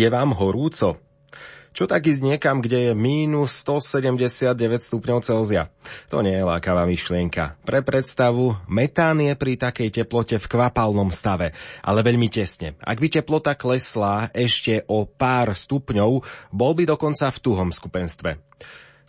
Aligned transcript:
Je 0.00 0.08
vám 0.08 0.32
horúco? 0.32 0.96
Čo 1.76 1.84
tak 1.84 2.08
ísť 2.08 2.24
niekam, 2.24 2.64
kde 2.64 2.88
je 2.88 2.92
mínus 2.96 3.52
179 3.60 4.56
stupňov 4.80 5.20
Celzia? 5.20 5.68
To 6.08 6.24
nie 6.24 6.40
je 6.40 6.40
lákavá 6.40 6.88
myšlienka. 6.88 7.60
Pre 7.68 7.84
predstavu, 7.84 8.56
metán 8.64 9.20
je 9.20 9.36
pri 9.36 9.60
takej 9.60 9.92
teplote 9.92 10.40
v 10.40 10.46
kvapalnom 10.48 11.12
stave, 11.12 11.52
ale 11.84 12.00
veľmi 12.00 12.32
tesne. 12.32 12.80
Ak 12.80 12.96
by 12.96 13.12
teplota 13.12 13.52
klesla 13.52 14.32
ešte 14.32 14.88
o 14.88 15.04
pár 15.04 15.52
stupňov, 15.52 16.24
bol 16.48 16.72
by 16.72 16.88
dokonca 16.88 17.28
v 17.28 17.42
tuhom 17.44 17.68
skupenstve. 17.68 18.40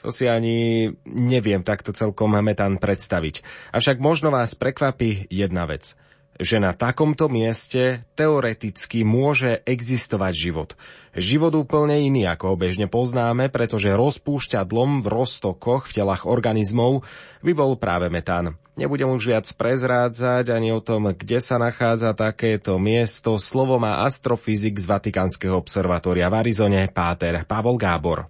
To 0.03 0.11
si 0.11 0.27
ani 0.27 0.91
neviem 1.07 1.63
takto 1.63 1.95
celkom 1.95 2.35
metán 2.43 2.83
predstaviť. 2.83 3.47
Avšak 3.71 3.95
možno 4.03 4.27
vás 4.27 4.59
prekvapí 4.59 5.31
jedna 5.31 5.63
vec– 5.71 5.95
že 6.41 6.57
na 6.57 6.73
takomto 6.73 7.29
mieste 7.29 8.01
teoreticky 8.17 9.05
môže 9.05 9.61
existovať 9.61 10.33
život. 10.33 10.69
Život 11.13 11.53
úplne 11.53 12.01
iný, 12.01 12.25
ako 12.25 12.55
ho 12.55 12.55
bežne 12.57 12.89
poznáme, 12.89 13.53
pretože 13.53 13.93
rozpúšťadlom 13.93 15.05
v 15.05 15.07
roztokoch 15.07 15.85
v 15.85 16.01
telách 16.01 16.25
organizmov 16.25 17.05
by 17.45 17.53
bol 17.53 17.77
práve 17.77 18.09
metán. 18.09 18.57
Nebudem 18.73 19.13
už 19.13 19.29
viac 19.29 19.45
prezrádzať 19.53 20.49
ani 20.49 20.73
o 20.73 20.81
tom, 20.81 21.13
kde 21.13 21.37
sa 21.37 21.61
nachádza 21.61 22.17
takéto 22.17 22.81
miesto. 22.81 23.37
Slovo 23.37 23.77
má 23.77 24.01
astrofyzik 24.09 24.81
z 24.81 24.89
Vatikánskeho 24.89 25.53
observatória 25.53 26.25
v 26.31 26.41
Arizone, 26.41 26.89
Páter 26.89 27.45
Pavol 27.45 27.77
Gábor. 27.77 28.25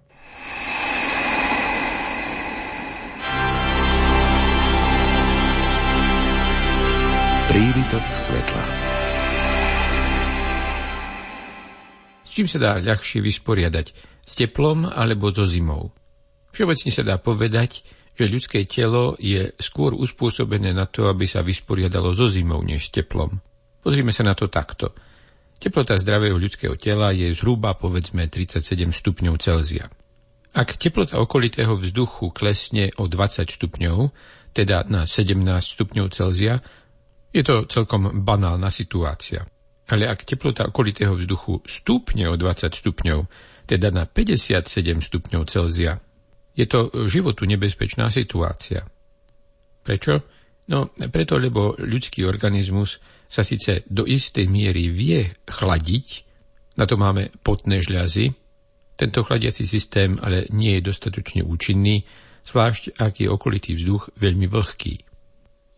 Prívitok 7.62 8.02
svetla. 8.18 8.64
S 12.26 12.30
čím 12.34 12.50
sa 12.50 12.58
dá 12.58 12.82
ľahšie 12.82 13.22
vysporiadať? 13.22 13.86
S 14.26 14.34
teplom 14.34 14.90
alebo 14.90 15.30
so 15.30 15.46
zimou? 15.46 15.94
Všeobecne 16.50 16.90
sa 16.90 17.06
dá 17.06 17.22
povedať, 17.22 17.86
že 18.18 18.26
ľudské 18.26 18.66
telo 18.66 19.14
je 19.14 19.54
skôr 19.62 19.94
uspôsobené 19.94 20.74
na 20.74 20.90
to, 20.90 21.06
aby 21.06 21.22
sa 21.30 21.46
vysporiadalo 21.46 22.10
so 22.18 22.26
zimou 22.34 22.66
než 22.66 22.90
s 22.90 22.98
teplom. 22.98 23.38
Pozrime 23.78 24.10
sa 24.10 24.26
na 24.26 24.34
to 24.34 24.50
takto. 24.50 24.90
Teplota 25.62 25.94
zdravého 26.02 26.34
ľudského 26.34 26.74
tela 26.74 27.14
je 27.14 27.30
zhruba 27.30 27.78
povedzme 27.78 28.26
37 28.26 28.74
stupňov 28.90 29.38
Celzia. 29.38 29.86
Ak 30.50 30.82
teplota 30.82 31.22
okolitého 31.22 31.78
vzduchu 31.78 32.34
klesne 32.34 32.90
o 32.98 33.06
20 33.06 33.46
stupňov, 33.46 34.10
teda 34.50 34.82
na 34.90 35.06
17 35.06 35.38
stupňov 35.46 36.10
Celzia, 36.10 36.58
je 37.32 37.42
to 37.42 37.64
celkom 37.66 38.22
banálna 38.22 38.68
situácia. 38.68 39.42
Ale 39.88 40.06
ak 40.06 40.28
teplota 40.28 40.68
okolitého 40.68 41.16
vzduchu 41.16 41.64
stúpne 41.64 42.28
o 42.28 42.36
20 42.36 42.70
stupňov, 42.70 43.20
teda 43.66 43.88
na 43.88 44.04
57 44.04 44.68
stupňov 45.00 45.42
Celzia, 45.48 45.98
je 46.52 46.68
to 46.68 47.08
životu 47.08 47.48
nebezpečná 47.48 48.12
situácia. 48.12 48.84
Prečo? 49.82 50.22
No, 50.70 50.94
preto, 51.10 51.40
lebo 51.40 51.74
ľudský 51.74 52.22
organizmus 52.22 53.02
sa 53.26 53.42
síce 53.42 53.82
do 53.88 54.06
istej 54.06 54.46
miery 54.46 54.92
vie 54.92 55.32
chladiť, 55.48 56.06
na 56.78 56.84
to 56.86 56.94
máme 57.00 57.32
potné 57.42 57.82
žľazy, 57.82 58.30
tento 58.94 59.24
chladiaci 59.26 59.66
systém 59.66 60.20
ale 60.22 60.46
nie 60.54 60.78
je 60.78 60.86
dostatočne 60.86 61.42
účinný, 61.42 62.06
zvlášť 62.46 62.94
ak 63.00 63.24
je 63.24 63.28
okolitý 63.32 63.74
vzduch 63.74 64.14
veľmi 64.20 64.46
vlhký. 64.46 65.11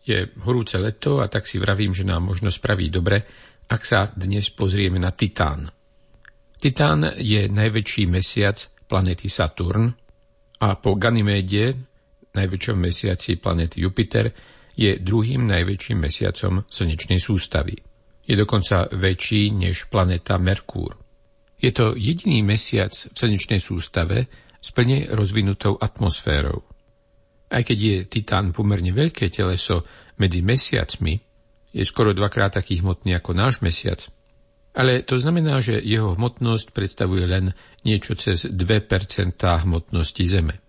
Je 0.05 0.29
horúce 0.45 0.77
leto 0.77 1.17
a 1.17 1.25
tak 1.25 1.49
si 1.49 1.57
vravím, 1.57 1.97
že 1.97 2.05
nám 2.05 2.29
možno 2.29 2.53
spraví 2.53 2.93
dobre, 2.93 3.25
ak 3.65 3.81
sa 3.81 4.05
dnes 4.13 4.53
pozrieme 4.53 5.01
na 5.01 5.09
Titán. 5.09 5.65
Titán 6.61 7.17
je 7.17 7.49
najväčší 7.49 8.05
mesiac 8.05 8.69
planety 8.85 9.25
Saturn 9.25 9.89
a 10.61 10.77
po 10.77 10.93
Ganyméde, 10.93 11.73
najväčšom 12.37 12.77
mesiaci 12.77 13.41
planety 13.41 13.81
Jupiter, 13.81 14.29
je 14.77 15.01
druhým 15.01 15.49
najväčším 15.49 15.97
mesiacom 15.97 16.61
slnečnej 16.69 17.17
sústavy. 17.17 17.73
Je 18.25 18.35
dokonca 18.37 18.91
väčší 18.93 19.49
než 19.57 19.89
planéta 19.89 20.37
Merkúr. 20.37 21.01
Je 21.57 21.71
to 21.73 21.97
jediný 21.97 22.45
mesiac 22.45 22.91
v 22.91 23.15
slnečnej 23.15 23.63
sústave 23.63 24.29
s 24.61 24.69
plne 24.69 25.09
rozvinutou 25.09 25.81
atmosférou. 25.81 26.74
Aj 27.55 27.63
keď 27.63 27.77
je 27.79 27.95
Titán 28.11 28.51
pomerne 28.51 28.91
veľké 28.91 29.31
teleso 29.31 29.87
medzi 30.19 30.43
mesiacmi, 30.43 31.15
je 31.71 31.83
skoro 31.87 32.11
dvakrát 32.11 32.51
taký 32.59 32.83
hmotný 32.83 33.15
ako 33.15 33.31
náš 33.31 33.63
mesiac. 33.63 34.03
Ale 34.75 35.07
to 35.07 35.15
znamená, 35.15 35.63
že 35.63 35.79
jeho 35.79 36.19
hmotnosť 36.19 36.75
predstavuje 36.75 37.23
len 37.23 37.55
niečo 37.87 38.19
cez 38.19 38.43
2% 38.43 39.39
hmotnosti 39.39 40.23
Zeme. 40.27 40.59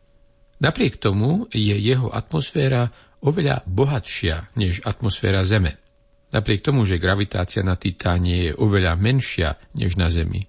Napriek 0.63 1.03
tomu 1.03 1.51
je 1.51 1.75
jeho 1.75 2.15
atmosféra 2.15 2.95
oveľa 3.19 3.67
bohatšia 3.67 4.55
než 4.55 4.87
atmosféra 4.87 5.43
Zeme. 5.43 5.83
Napriek 6.31 6.63
tomu, 6.63 6.87
že 6.87 7.03
gravitácia 7.03 7.67
na 7.67 7.75
Titáne 7.75 8.51
je 8.51 8.53
oveľa 8.55 8.95
menšia 8.95 9.59
než 9.75 9.99
na 9.99 10.07
Zemi. 10.11 10.47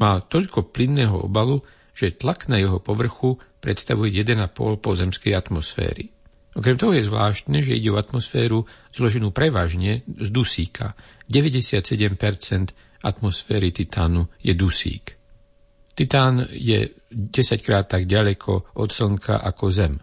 Má 0.00 0.20
toľko 0.20 0.72
plynného 0.72 1.28
obalu, 1.28 1.60
že 2.00 2.16
tlak 2.16 2.48
na 2.48 2.56
jeho 2.56 2.80
povrchu 2.80 3.36
predstavuje 3.60 4.16
1,5 4.16 4.80
pozemskej 4.80 5.36
atmosféry. 5.36 6.08
Okrem 6.56 6.80
toho 6.80 6.96
je 6.96 7.04
zvláštne, 7.04 7.60
že 7.60 7.76
ide 7.76 7.92
o 7.92 8.00
atmosféru 8.00 8.64
zloženú 8.96 9.30
prevažne 9.30 10.02
z 10.08 10.28
dusíka. 10.32 10.96
97% 11.28 13.04
atmosféry 13.04 13.70
Titánu 13.70 14.32
je 14.40 14.56
dusík. 14.56 15.14
Titán 15.94 16.48
je 16.48 16.96
10 17.12 17.60
krát 17.60 17.84
tak 17.84 18.08
ďaleko 18.08 18.74
od 18.80 18.88
Slnka 18.90 19.36
ako 19.36 19.64
Zem. 19.68 19.94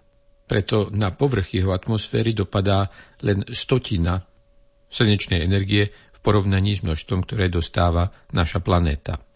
Preto 0.47 0.93
na 0.93 1.11
povrch 1.11 1.57
jeho 1.57 1.75
atmosféry 1.75 2.31
dopadá 2.31 2.87
len 3.25 3.43
stotina 3.51 4.23
slnečnej 4.87 5.43
energie 5.43 5.91
v 5.91 6.17
porovnaní 6.23 6.79
s 6.79 6.85
množstvom, 6.85 7.27
ktoré 7.27 7.51
dostáva 7.51 8.07
naša 8.31 8.63
planéta. 8.63 9.26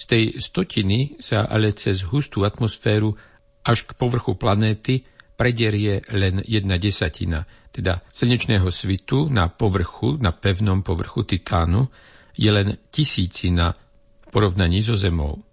Z 0.00 0.04
tej 0.08 0.24
stotiny 0.40 1.20
sa 1.20 1.44
ale 1.44 1.76
cez 1.76 2.00
hustú 2.08 2.48
atmosféru 2.48 3.12
až 3.60 3.84
k 3.84 3.92
povrchu 4.00 4.40
planéty 4.40 5.04
prederie 5.36 6.00
len 6.08 6.40
jedna 6.40 6.80
desatina, 6.80 7.44
teda 7.68 8.00
slnečného 8.08 8.72
svitu 8.72 9.28
na 9.28 9.52
povrchu, 9.52 10.16
na 10.16 10.32
pevnom 10.32 10.80
povrchu 10.80 11.28
Titánu, 11.28 11.84
je 12.32 12.48
len 12.48 12.80
tisícina 12.88 13.76
v 14.24 14.26
porovnaní 14.32 14.80
so 14.80 14.96
Zemou. 14.96 15.44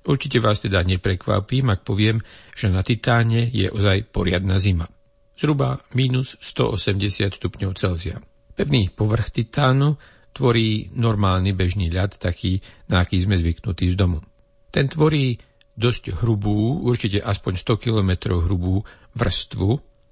Určite 0.00 0.40
vás 0.40 0.64
teda 0.64 0.80
neprekvapím, 0.80 1.68
ak 1.68 1.84
poviem, 1.84 2.24
že 2.56 2.72
na 2.72 2.80
Titáne 2.80 3.52
je 3.52 3.68
ozaj 3.68 4.08
poriadna 4.08 4.56
zima. 4.56 4.88
Zhruba 5.36 5.84
minus 5.92 6.40
180 6.40 7.36
stupňov 7.36 7.76
Celzia. 7.76 8.16
Pevný 8.56 8.88
povrch 8.92 9.28
Titánu 9.28 10.00
tvorí 10.32 10.90
normálny 10.94 11.52
bežný 11.52 11.90
ľad, 11.90 12.18
taký, 12.18 12.62
na 12.86 13.02
aký 13.02 13.20
sme 13.20 13.36
zvyknutí 13.36 13.90
z 13.92 13.96
domu. 13.98 14.22
Ten 14.70 14.86
tvorí 14.86 15.38
dosť 15.74 16.22
hrubú, 16.22 16.84
určite 16.86 17.18
aspoň 17.18 17.52
100 17.58 17.84
km 17.84 18.10
hrubú 18.38 18.84
vrstvu, 19.16 19.70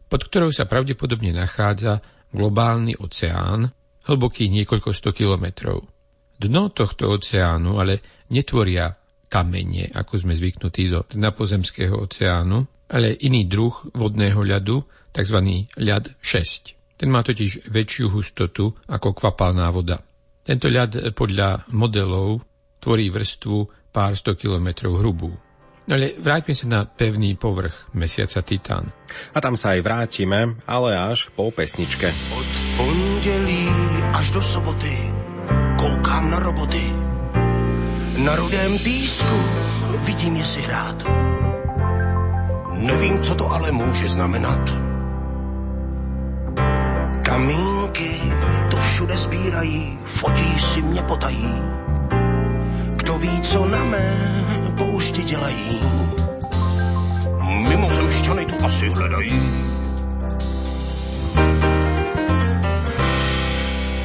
pod 0.09 0.21
ktorou 0.25 0.51
sa 0.51 0.65
pravdepodobne 0.65 1.31
nachádza 1.37 2.01
globálny 2.33 2.97
oceán, 2.99 3.69
hlboký 4.09 4.49
niekoľko 4.49 4.91
100 4.91 5.13
kilometrov. 5.13 5.85
Dno 6.39 6.73
tohto 6.73 7.13
oceánu 7.13 7.77
ale 7.77 8.25
netvoria 8.33 8.89
kamene, 9.29 9.93
ako 9.93 10.25
sme 10.25 10.33
zvyknutí 10.33 10.89
zo 10.89 11.05
napozemského 11.13 11.93
oceánu, 11.93 12.89
ale 12.89 13.13
iný 13.21 13.45
druh 13.45 13.75
vodného 13.93 14.41
ľadu, 14.41 14.81
tzv. 15.13 15.39
ľad 15.77 16.05
6. 16.25 16.97
Ten 16.99 17.09
má 17.13 17.21
totiž 17.21 17.69
väčšiu 17.69 18.11
hustotu 18.11 18.73
ako 18.89 19.13
kvapalná 19.13 19.69
voda. 19.69 20.01
Tento 20.49 20.73
ľad 20.73 21.13
podľa 21.13 21.69
modelov 21.77 22.41
tvorí 22.81 23.13
vrstvu 23.13 23.69
pár 23.93 24.17
sto 24.17 24.33
kilometrov 24.33 24.97
hrubú. 24.97 25.29
Ale 25.93 26.17
vráťme 26.17 26.57
sa 26.57 26.65
na 26.65 26.81
pevný 26.89 27.37
povrch 27.37 27.93
mesiaca 27.93 28.41
Titán. 28.41 28.89
A 29.37 29.45
tam 29.45 29.61
sa 29.61 29.77
aj 29.77 29.85
vrátime, 29.85 30.57
ale 30.65 30.97
až 30.97 31.29
po 31.37 31.53
pesničke. 31.53 32.09
Od 32.33 32.51
pondelí 32.81 33.69
až 34.17 34.33
do 34.33 34.41
soboty 34.41 35.13
koukám 35.77 36.33
na 36.33 36.41
roboty. 36.41 36.97
Na 38.25 38.33
rudém 38.33 38.73
písku 38.81 39.37
vidím 40.09 40.41
je 40.41 40.47
si 40.49 40.61
hrát. 40.65 41.05
Nevím, 42.73 43.21
co 43.21 43.35
to 43.37 43.53
ale 43.53 43.73
může 43.73 44.09
znamenat. 44.09 44.65
Kamínky 47.21 48.21
všude 48.89 49.17
sbírají, 49.17 49.99
fotí 50.05 50.61
si 50.61 50.83
mě 50.83 51.03
potají. 51.03 51.55
Kdo 52.97 53.19
ví, 53.19 53.41
co 53.41 53.65
na 53.65 53.85
mé 53.85 54.17
pouště 54.77 55.23
dělají. 55.23 55.81
Mimozemšťany 57.69 58.45
tu 58.45 58.65
asi 58.65 58.89
hledají. 58.89 59.43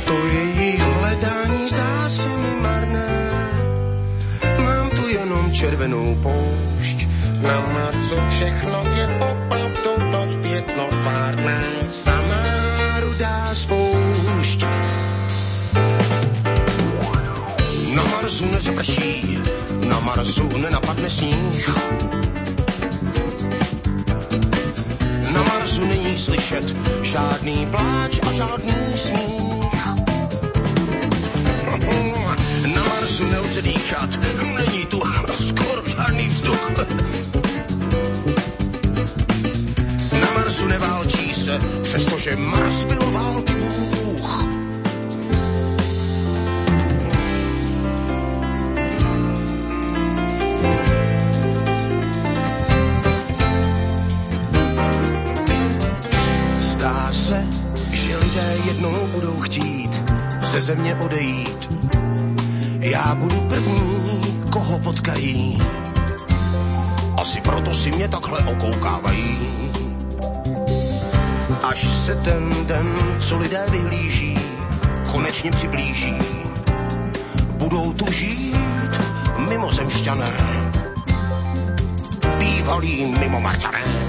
To 0.06 0.14
jejich 0.14 0.80
hledání 0.80 1.70
zdá 1.70 2.10
se 2.10 2.28
mi 2.28 2.62
marné. 2.62 3.30
Mám 4.66 4.90
červenou 5.52 6.16
poušť. 6.16 7.08
Na 7.42 7.92
co 8.10 8.16
všechno 8.30 8.84
je 8.96 9.08
opravdu 9.08 10.12
dost 10.12 10.36
pětnovárné, 10.42 11.62
samá 11.92 12.44
rudá 13.00 13.46
spoušť. 13.54 13.93
Na 17.96 18.04
Marsu 18.04 18.46
nezaprší, 18.52 19.40
na 19.88 20.00
Marsu 20.00 20.58
nenapadne 20.58 21.10
sníh. 21.10 21.70
Na 25.34 25.44
Marsu 25.44 25.86
není 25.86 26.18
slyšet 26.18 26.76
žádný 27.02 27.68
pláč 27.72 28.20
a 28.28 28.32
žádný 28.32 28.76
smích. 28.96 29.86
Na 32.76 32.84
Marsu 32.84 33.28
nelze 33.28 33.62
dýchat, 33.62 34.10
není 34.56 34.86
tu 34.86 35.02
skoro 35.32 35.82
žádný 35.88 36.28
vzduch. 36.28 36.72
Na 40.22 40.28
Marsu 40.36 40.68
neválčí 40.68 41.34
se, 41.34 41.60
přestože 41.82 42.36
Mars 42.36 42.86
koho 64.54 64.80
potkají. 64.80 65.58
Asi 67.18 67.42
proto 67.42 67.74
si 67.74 67.92
mě 67.92 68.08
takhle 68.08 68.40
okoukávají. 68.40 69.38
Až 71.64 71.82
se 71.82 72.16
ten 72.16 72.66
den, 72.68 72.88
co 73.20 73.38
lidé 73.38 73.66
vyhlíží, 73.72 74.38
konečně 75.12 75.52
přiblíží. 75.52 76.18
Budou 77.58 77.94
tu 77.94 78.12
žít 78.12 78.56
mimozemšťané, 79.50 80.32
bývalí 82.38 83.06
mimomarťané. 83.20 83.82
Až 83.82 84.03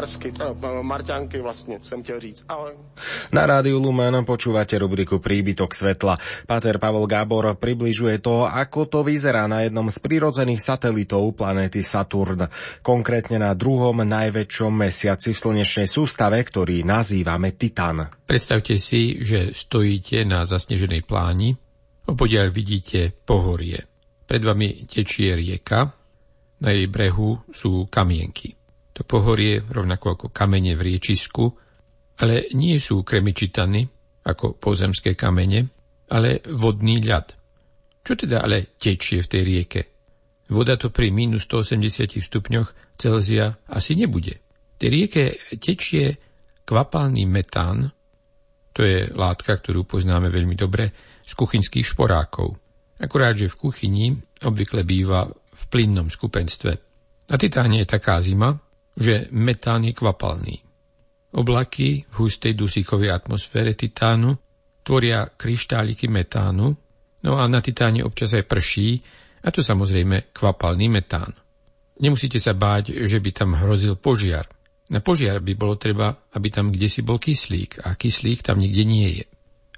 Marsky, 0.00 0.32
eh, 0.32 0.82
Marťanky 0.82 1.40
vlastně, 1.40 1.78
jsem 1.82 2.02
chtěl 2.02 2.20
říct. 2.20 2.44
Ahoj. 2.48 2.72
Na 3.32 3.46
rádiu 3.46 3.76
Lumen 3.76 4.24
počúvate 4.24 4.80
rubriku 4.80 5.20
Príbytok 5.20 5.76
svetla. 5.76 6.16
Pater 6.48 6.80
Pavol 6.80 7.04
Gábor 7.04 7.52
približuje 7.52 8.24
to, 8.24 8.48
ako 8.48 8.88
to 8.88 9.04
vyzerá 9.04 9.44
na 9.44 9.68
jednom 9.68 9.92
z 9.92 10.00
prirodzených 10.00 10.64
satelitov 10.64 11.36
planéty 11.36 11.84
Saturn. 11.84 12.48
Konkrétne 12.80 13.44
na 13.44 13.52
druhom 13.52 14.00
najväčšom 14.00 14.72
mesiaci 14.72 15.36
v 15.36 15.40
slnečnej 15.44 15.84
sústave, 15.84 16.40
ktorý 16.40 16.80
nazývame 16.80 17.52
Titan. 17.60 18.08
Predstavte 18.24 18.80
si, 18.80 19.20
že 19.20 19.52
stojíte 19.52 20.24
na 20.24 20.48
zasneženej 20.48 21.04
pláni, 21.04 21.60
opodiaľ 22.08 22.48
vidíte 22.48 23.12
pohorie. 23.28 23.84
Pred 24.24 24.42
vami 24.48 24.88
tečie 24.88 25.36
rieka, 25.36 25.92
na 26.60 26.70
jej 26.72 26.88
brehu 26.88 27.40
sú 27.52 27.88
kamienky. 27.88 28.59
To 29.00 29.08
pohorie, 29.08 29.64
rovnako 29.64 30.06
ako 30.12 30.26
kamene 30.28 30.76
v 30.76 30.92
riečisku, 30.92 31.48
ale 32.20 32.52
nie 32.52 32.76
sú 32.76 33.00
kremičitany, 33.00 33.88
ako 34.28 34.60
pozemské 34.60 35.16
kamene, 35.16 35.72
ale 36.12 36.44
vodný 36.52 37.00
ľad. 37.00 37.32
Čo 38.04 38.12
teda 38.12 38.44
ale 38.44 38.76
tečie 38.76 39.24
v 39.24 39.30
tej 39.32 39.42
rieke? 39.48 39.80
Voda 40.52 40.76
to 40.76 40.92
pri 40.92 41.08
minus 41.08 41.48
180 41.48 42.20
stupňoch 42.20 43.00
Celzia 43.00 43.56
asi 43.72 43.96
nebude. 43.96 44.44
V 44.44 44.76
tej 44.76 44.90
rieke 44.92 45.24
tečie 45.56 46.20
kvapalný 46.68 47.24
metán, 47.24 47.88
to 48.76 48.84
je 48.84 49.08
látka, 49.16 49.56
ktorú 49.56 49.88
poznáme 49.88 50.28
veľmi 50.28 50.60
dobre 50.60 50.92
z 51.24 51.32
kuchynských 51.32 51.88
šporákov. 51.96 52.52
Akurát, 53.00 53.32
že 53.32 53.48
v 53.48 53.56
kuchyni 53.64 54.12
obvykle 54.44 54.84
býva 54.84 55.24
v 55.32 55.62
plynnom 55.72 56.12
skupenstve. 56.12 56.72
Na 57.32 57.36
Titáne 57.40 57.80
je 57.80 57.88
taká 57.88 58.20
zima, 58.20 58.52
že 58.96 59.30
metán 59.30 59.86
je 59.86 59.94
kvapalný. 59.94 60.56
Oblaky 61.30 62.10
v 62.10 62.14
hustej 62.26 62.58
dusíkovej 62.58 63.14
atmosfére 63.14 63.78
Titánu 63.78 64.34
tvoria 64.82 65.30
kryštáliky 65.30 66.10
metánu, 66.10 66.74
no 67.22 67.32
a 67.38 67.46
na 67.46 67.62
Titáne 67.62 68.02
občas 68.02 68.34
aj 68.34 68.50
prší, 68.50 68.98
a 69.40 69.48
to 69.54 69.62
samozrejme 69.62 70.34
kvapalný 70.34 70.90
metán. 70.90 71.32
Nemusíte 72.00 72.40
sa 72.40 72.56
báť, 72.56 72.96
že 73.06 73.20
by 73.20 73.30
tam 73.30 73.50
hrozil 73.56 73.96
požiar. 73.96 74.48
Na 74.90 74.98
požiar 74.98 75.38
by 75.38 75.52
bolo 75.54 75.78
treba, 75.78 76.26
aby 76.34 76.48
tam 76.50 76.72
kde 76.74 76.88
si 76.90 77.04
bol 77.04 77.20
kyslík 77.20 77.86
a 77.86 77.94
kyslík 77.94 78.42
tam 78.42 78.58
nikde 78.58 78.84
nie 78.88 79.22
je. 79.22 79.26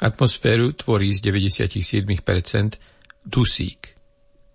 Atmosféru 0.02 0.73
tvorí 0.73 1.12
z 1.12 1.21
97% 1.28 2.09
dusík. 3.23 3.81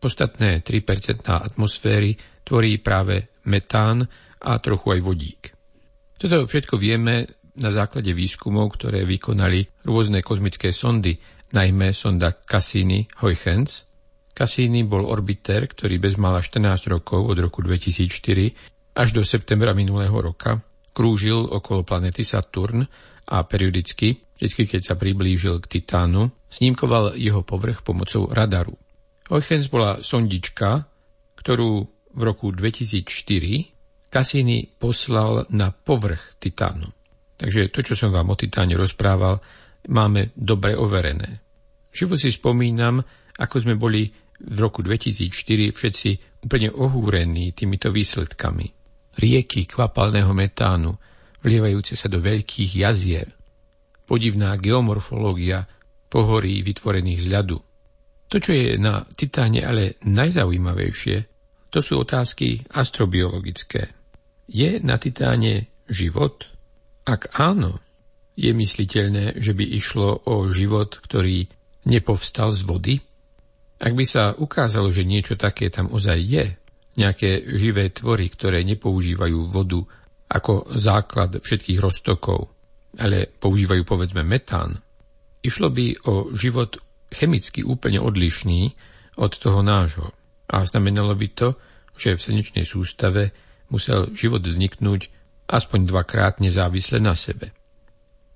Ostatné 0.02 0.66
3% 0.66 1.24
atmosféry 1.30 2.18
tvorí 2.44 2.82
práve 2.82 3.32
metán 3.48 4.08
a 4.41 4.58
trochu 4.62 4.98
aj 4.98 5.00
vodík. 5.01 5.41
Toto 6.17 6.46
všetko 6.50 6.77
vieme 6.82 7.29
na 7.58 7.74
základe 7.74 8.13
výskumov, 8.13 8.77
ktoré 8.77 9.06
vykonali 9.06 9.65
rôzne 9.86 10.22
kozmické 10.22 10.70
sondy, 10.74 11.17
najmä 11.53 11.94
sonda 11.94 12.34
Cassini-Huygens, 12.34 13.88
Cassini 14.38 14.86
bol 14.86 15.10
orbiter, 15.10 15.65
ktorý 15.65 15.98
bezmála 15.98 16.46
14 16.46 16.94
rokov 16.94 17.25
od 17.25 17.38
roku 17.41 17.65
2004 17.65 18.94
až 18.94 19.10
do 19.10 19.25
septembra 19.25 19.74
minulého 19.74 20.13
roka 20.13 20.62
krúžil 20.94 21.41
okolo 21.46 21.82
planety 21.82 22.22
Saturn 22.22 22.86
a 23.29 23.38
periodicky, 23.46 24.17
vždy 24.38 24.63
keď 24.65 24.82
sa 24.82 24.94
priblížil 24.98 25.58
k 25.62 25.77
Titánu, 25.77 26.29
snímkoval 26.50 27.17
jeho 27.17 27.41
povrch 27.41 27.82
pomocou 27.82 28.29
radaru. 28.29 28.77
Huygens 29.29 29.70
bola 29.70 30.06
sondička, 30.06 30.86
ktorú 31.38 31.86
v 32.13 32.22
roku 32.22 32.50
2004 32.53 33.76
Cassini 34.08 34.64
poslal 34.66 35.52
na 35.52 35.72
povrch 35.72 36.40
Titánu. 36.40 36.88
Takže 37.38 37.70
to, 37.70 37.86
čo 37.86 37.94
som 37.94 38.10
vám 38.10 38.34
o 38.34 38.40
Titáne 38.40 38.74
rozprával, 38.74 39.38
máme 39.92 40.34
dobre 40.34 40.74
overené. 40.74 41.44
Živo 41.92 42.18
si 42.18 42.34
spomínam, 42.34 43.04
ako 43.38 43.56
sme 43.62 43.76
boli 43.78 44.10
v 44.38 44.58
roku 44.58 44.86
2004 44.86 45.74
všetci 45.74 46.10
úplne 46.46 46.70
ohúrení 46.70 47.54
týmito 47.58 47.90
výsledkami. 47.90 48.68
Rieky 49.18 49.66
kvapalného 49.66 50.30
metánu, 50.34 50.94
vlievajúce 51.42 51.98
sa 51.98 52.06
do 52.06 52.22
veľkých 52.22 52.86
jazier, 52.86 53.34
podivná 54.06 54.54
geomorfológia 54.62 55.66
pohorí 56.08 56.62
vytvorených 56.62 57.22
z 57.26 57.28
ľadu. 57.34 57.58
To, 58.28 58.38
čo 58.38 58.52
je 58.54 58.78
na 58.78 59.08
Titáne 59.10 59.66
ale 59.66 59.98
najzaujímavejšie, 60.06 61.18
to 61.74 61.80
sú 61.82 62.06
otázky 62.06 62.64
astrobiologické. 62.72 63.97
Je 64.48 64.80
na 64.80 64.96
Titáne 64.96 65.68
život? 65.92 66.48
Ak 67.04 67.36
áno, 67.36 67.84
je 68.39 68.51
mysliteľné, 68.56 69.44
že 69.44 69.51
by 69.51 69.66
išlo 69.75 70.24
o 70.27 70.48
život, 70.56 70.96
ktorý 71.04 71.48
nepovstal 71.88 72.56
z 72.56 72.62
vody? 72.63 72.96
Ak 73.77 73.94
by 73.94 74.06
sa 74.08 74.34
ukázalo, 74.34 74.89
že 74.89 75.08
niečo 75.08 75.36
také 75.36 75.68
tam 75.68 75.92
ozaj 75.92 76.20
je, 76.24 76.46
nejaké 76.98 77.46
živé 77.60 77.94
tvory, 77.94 78.32
ktoré 78.34 78.66
nepoužívajú 78.66 79.54
vodu 79.54 79.86
ako 80.27 80.74
základ 80.75 81.39
všetkých 81.39 81.80
roztokov, 81.80 82.50
ale 82.98 83.30
používajú 83.30 83.86
povedzme 83.86 84.25
metán, 84.25 84.82
išlo 85.46 85.70
by 85.70 86.10
o 86.10 86.34
život 86.34 86.82
chemicky 87.13 87.62
úplne 87.63 88.01
odlišný 88.01 88.74
od 89.22 89.32
toho 89.38 89.62
nášho. 89.62 90.12
A 90.50 90.66
znamenalo 90.66 91.13
by 91.13 91.27
to, 91.32 91.48
že 91.96 92.18
v 92.18 92.24
slnečnej 92.24 92.66
sústave 92.66 93.47
musel 93.71 94.12
život 94.15 94.43
vzniknúť 94.43 95.12
aspoň 95.47 95.79
dvakrát 95.88 96.43
nezávisle 96.43 97.00
na 97.00 97.15
sebe. 97.15 97.55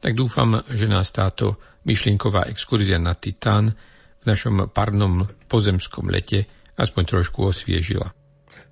Tak 0.02 0.18
dúfam, 0.18 0.66
že 0.72 0.90
nás 0.90 1.14
táto 1.14 1.62
myšlienková 1.86 2.50
exkurzia 2.50 2.98
na 2.98 3.14
Titán 3.14 3.76
v 4.22 4.24
našom 4.26 4.70
parnom 4.74 5.28
pozemskom 5.46 6.10
lete 6.10 6.50
aspoň 6.78 7.04
trošku 7.06 7.46
osviežila. 7.46 8.10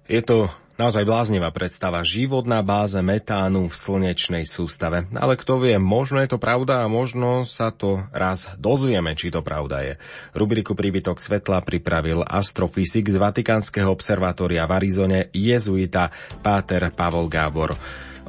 Je 0.10 0.22
to 0.26 0.50
naozaj 0.80 1.04
bláznivá 1.04 1.52
predstava. 1.52 2.08
Život 2.08 2.48
na 2.48 2.64
báze 2.64 2.96
metánu 3.04 3.68
v 3.68 3.76
slnečnej 3.76 4.48
sústave. 4.48 5.04
Ale 5.12 5.36
kto 5.36 5.60
vie, 5.60 5.76
možno 5.76 6.24
je 6.24 6.32
to 6.32 6.40
pravda 6.40 6.88
a 6.88 6.88
možno 6.88 7.44
sa 7.44 7.76
to 7.76 8.08
raz 8.16 8.48
dozvieme, 8.56 9.12
či 9.20 9.28
to 9.28 9.44
pravda 9.44 9.84
je. 9.84 9.94
Rubriku 10.32 10.80
Príbytok 10.80 11.20
svetla 11.20 11.60
pripravil 11.68 12.24
astrofyzik 12.24 13.12
z 13.12 13.20
Vatikánskeho 13.20 13.92
observatória 13.92 14.64
v 14.64 14.72
Arizone 14.80 15.20
jezuita 15.36 16.16
Páter 16.40 16.88
Pavol 16.96 17.28
Gábor. 17.28 17.76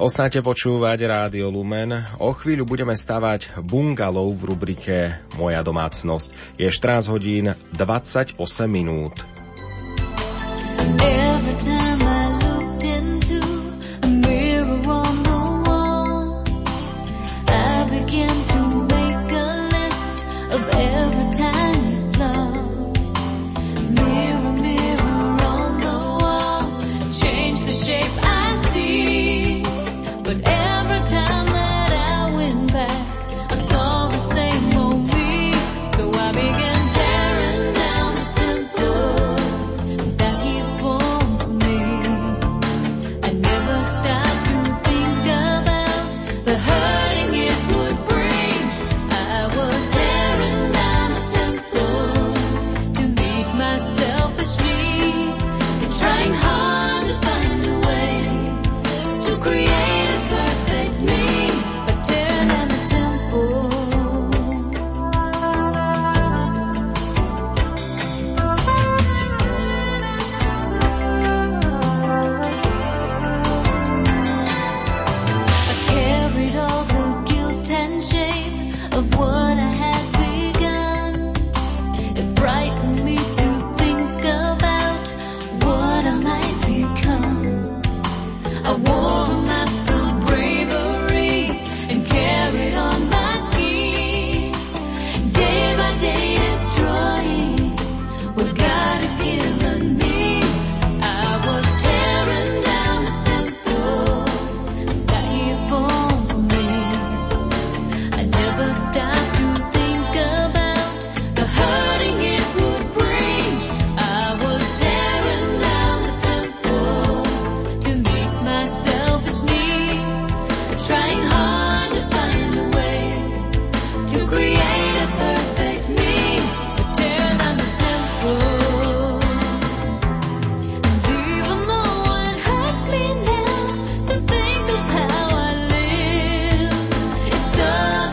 Osnáte 0.00 0.40
počúvať 0.40 1.04
Rádio 1.04 1.52
Lumen. 1.52 1.92
O 2.25 2.33
chvíľu 2.33 2.64
budeme 2.64 2.97
stavať 2.97 3.61
bungalov 3.61 4.33
v 4.33 4.42
rubrike 4.49 4.97
Moja 5.37 5.61
domácnosť. 5.61 6.57
Je 6.57 6.73
14 6.73 7.12
hodín 7.12 7.52
28 7.76 8.40
minút. 8.64 9.21
Every 11.04 11.54
time 11.61 12.10